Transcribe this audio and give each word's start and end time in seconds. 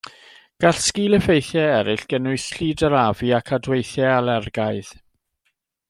Gall 0.63 0.79
sgil-effeithiau 0.85 1.75
eraill 1.81 2.05
gynnwys 2.13 2.47
llid 2.55 2.83
yr 2.87 2.97
afu 3.03 3.31
ac 3.41 3.55
adweithiau 3.59 4.15
alergaidd. 4.17 4.91